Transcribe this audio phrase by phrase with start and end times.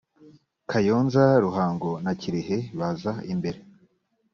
[0.69, 3.59] kayonza, ruhango na kirehe baza imbere